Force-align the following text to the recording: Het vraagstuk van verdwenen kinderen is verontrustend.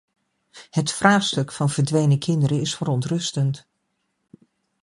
Het 0.69 0.91
vraagstuk 0.91 1.51
van 1.51 1.69
verdwenen 1.69 2.19
kinderen 2.19 2.59
is 2.61 2.75
verontrustend. 2.75 3.67